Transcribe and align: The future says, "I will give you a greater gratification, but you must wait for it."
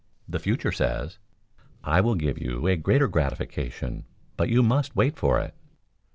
The 0.27 0.39
future 0.39 0.71
says, 0.71 1.19
"I 1.83 2.01
will 2.01 2.15
give 2.15 2.39
you 2.39 2.65
a 2.65 2.75
greater 2.75 3.07
gratification, 3.07 4.05
but 4.35 4.49
you 4.49 4.63
must 4.63 4.95
wait 4.95 5.15
for 5.15 5.39
it." 5.39 5.53